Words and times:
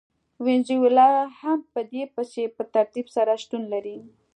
وینزویلا 0.45 1.09
هم 1.39 1.59
په 1.73 1.79
دوی 1.89 2.03
پسې 2.15 2.43
په 2.55 2.63
ترتیب 2.73 3.07
سره 3.15 3.31
شتون 3.43 3.63
لري. 3.73 3.97